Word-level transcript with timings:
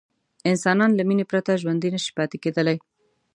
انسانان 0.51 0.91
له 0.95 1.03
مینې 1.07 1.25
پرته 1.31 1.59
ژوندي 1.61 1.89
نه 1.95 1.99
شي 2.03 2.11
پاتې 2.17 2.37
کېدلی. 2.43 2.77